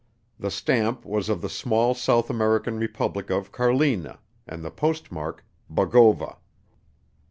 [0.39, 6.37] The stamp was of the small South American Republic of Carlina and the postmark "Bogova."